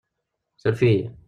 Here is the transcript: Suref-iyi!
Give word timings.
Suref-iyi! 0.61 1.11